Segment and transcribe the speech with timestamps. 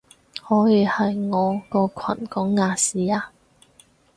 [0.47, 3.31] 可以喺我個群講亞視啊